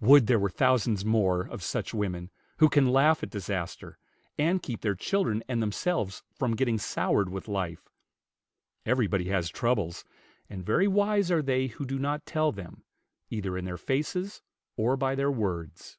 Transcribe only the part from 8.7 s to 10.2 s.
Everybody has troubles;